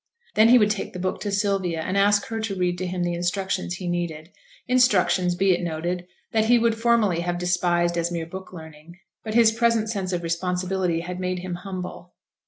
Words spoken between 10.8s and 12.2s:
had made him humble.